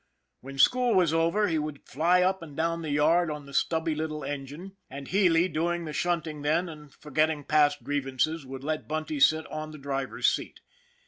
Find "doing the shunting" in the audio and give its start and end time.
5.47-6.41